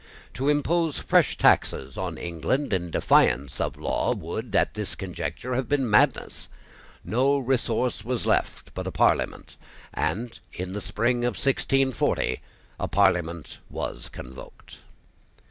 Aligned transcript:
To 0.33 0.49
impose 0.49 0.97
fresh 0.97 1.37
taxes 1.37 1.95
on 1.95 2.17
England 2.17 2.73
in 2.73 2.89
defiance 2.89 3.61
of 3.61 3.75
law, 3.77 4.15
would, 4.15 4.55
at 4.55 4.73
this 4.73 4.95
conjuncture, 4.95 5.53
have 5.53 5.69
been 5.69 5.87
madness. 5.87 6.49
No 7.05 7.37
resource 7.37 8.03
was 8.03 8.25
left 8.25 8.73
but 8.73 8.87
a 8.87 8.91
Parliament; 8.91 9.57
and 9.93 10.39
in 10.53 10.71
the 10.71 10.81
spring 10.81 11.17
of 11.23 11.35
1640 11.37 12.41
a 12.79 12.87
Parliament 12.87 13.59
was 13.69 14.09
convoked. 14.09 14.77